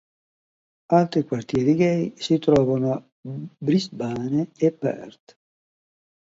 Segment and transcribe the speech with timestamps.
[0.99, 5.37] Altri quartieri gay si trovano a Brisbane e Perth.